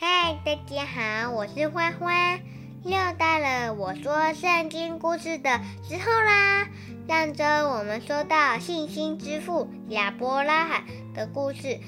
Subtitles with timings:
[0.00, 2.38] 嗨，大家好，我是花花，
[2.84, 5.50] 又到了我说圣经故事的
[5.82, 6.68] 时候啦。
[7.08, 10.84] 上周我们说到信心之父亚伯拉罕
[11.16, 11.80] 的故事，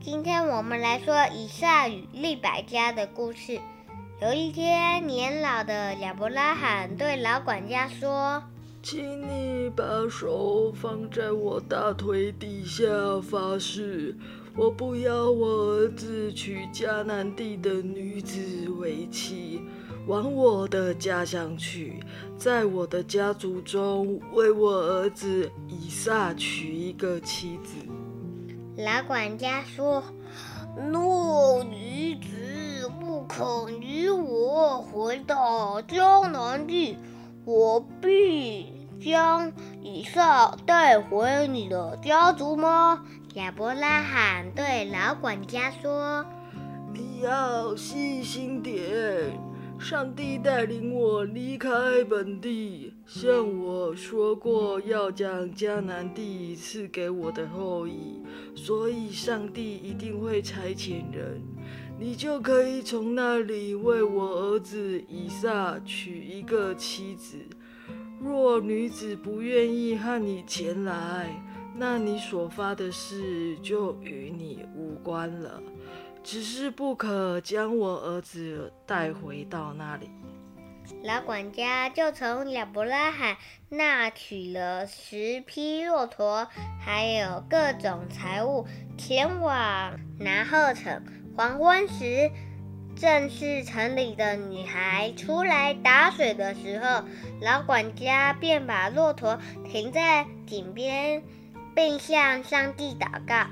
[0.00, 3.60] 今天我们来说以撒与利百加的故事。
[4.20, 8.44] 有一天，年老的亚伯拉罕对老管家说
[8.88, 12.84] ：“请你把手放在我大腿底下
[13.20, 14.14] 发誓，
[14.56, 18.38] 我不要我儿子娶迦南地的女子
[18.78, 19.60] 为妻，
[20.06, 21.98] 往我的家乡去，
[22.38, 27.74] 在我的家族中为我儿子以撒娶一个妻子。”
[28.78, 30.00] 老管家说
[30.92, 33.44] ：“诺女子不。”肯
[33.82, 36.96] 与我回到江南地，
[37.46, 43.04] 我必将以撒带回你的家族吗？
[43.34, 46.26] 亚伯拉罕对老管家说
[46.92, 48.74] ：“你要细心点，
[49.78, 58.20] 上帝带领我离开本地，向我说过要将迦南地赐给我的后裔，
[58.54, 61.40] 所以上帝一定会差遣人。”
[61.98, 67.38] 你就可以从那里为我儿子以撒娶一个妻子。
[68.20, 71.42] 若女子不愿意和你前来，
[71.74, 75.62] 那你所发的誓就与你无关了。
[76.26, 80.10] 只是不可将我儿子带回到那里。
[81.04, 83.36] 老管家就从亚伯拉罕
[83.68, 86.48] 那取了十匹骆驼，
[86.84, 88.66] 还有各种财物，
[88.98, 91.00] 前往拿鹤城。
[91.36, 92.28] 黄昏时，
[92.96, 97.04] 正是城里的女孩出来打水的时候，
[97.40, 101.22] 老管家便把骆驼停在井边，
[101.72, 103.46] 并向上帝祷告。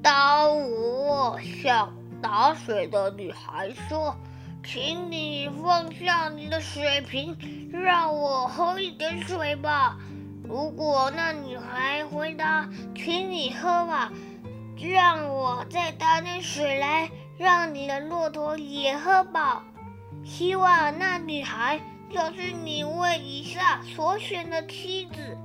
[0.00, 1.90] 当我向
[2.24, 4.16] 打水的女孩说
[4.64, 7.36] ：“请你放下你的水瓶，
[7.70, 9.98] 让我喝一点水吧。”
[10.42, 14.10] 如果那女孩回答：“请你喝吧。”
[14.80, 19.62] 让我再打点水来，让你的骆驼也喝饱。
[20.24, 21.78] 希望那女孩
[22.10, 25.36] 就是你为以下所选的妻子。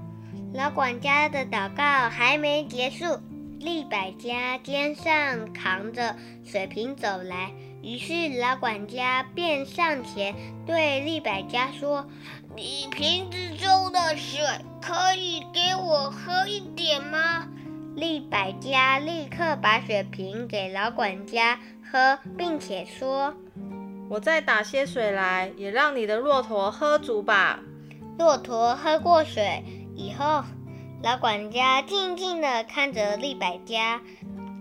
[0.53, 3.19] 老管家的祷告还没结束，
[3.59, 6.16] 利百加肩上扛着
[6.46, 10.34] 水瓶走来，于是老管家便上前
[10.66, 12.08] 对利百加说
[12.56, 14.40] ：“你瓶子中的水
[14.81, 17.50] 可以给我喝一点吗？”
[17.96, 21.59] 利百加立刻把水瓶给老管家
[21.91, 23.34] 喝，并且说
[24.09, 27.59] ：“我再打些水来，也让你的骆驼喝足吧。”
[28.18, 29.64] 骆驼喝过水
[29.96, 30.44] 以后，
[31.01, 34.01] 老管家静静地看着利百加，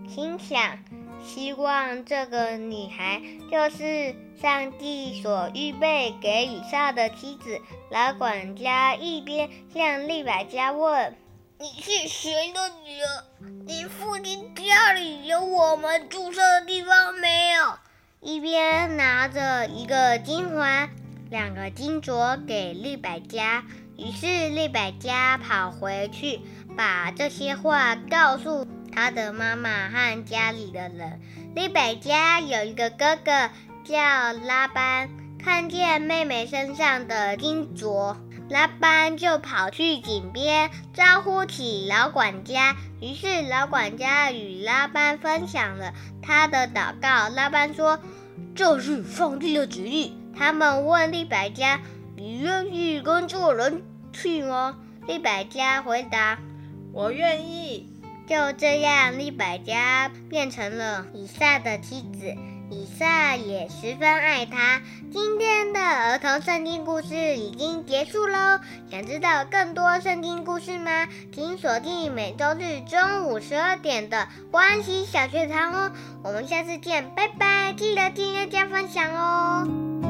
[0.07, 0.79] 心想：
[1.21, 7.59] 希望这个女孩就是上帝所预备给以撒的妻子。
[7.91, 11.13] 老管家一边向利百加问。
[11.59, 13.25] 你是谁的女儿？
[13.67, 17.77] 你父亲家里有我们住舍的地方没有？
[18.21, 20.89] 一边拿着一个金环、
[21.29, 23.65] 两个金镯给利百加，
[23.99, 26.39] 于是利百加跑回去，
[26.77, 31.19] 把这些话告诉他的妈妈和家里的人。
[31.53, 33.49] 利百加有一个哥哥
[33.83, 33.97] 叫
[34.33, 35.09] 拉班，
[35.43, 38.15] 看见妹妹身上的金镯。
[38.49, 47.29] 拉班就跑去井边招呼起老管家，于是老管家与拉班分享了他的祷告。
[47.29, 47.99] 拉班说
[48.55, 51.79] ：“这是上帝的旨意。”他们问利百加
[52.19, 53.81] ：“你愿意跟这人
[54.11, 54.75] 去吗？”
[55.07, 56.37] 利百加回答
[56.91, 57.87] ：“我愿意。”
[58.27, 62.35] 就这样，利百加变成了以撒的妻子。
[62.71, 64.79] 以撒也十分爱他。
[65.11, 68.59] 今天的儿童圣经故事已经结束喽。
[68.91, 71.07] 想知道更多圣经故事吗？
[71.33, 75.91] 请锁定每周日中午十二点的关系小学堂哦。
[76.23, 77.73] 我们下次见，拜拜！
[77.73, 80.08] 记得订阅加分享哦。